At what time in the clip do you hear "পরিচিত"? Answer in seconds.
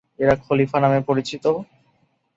1.09-1.45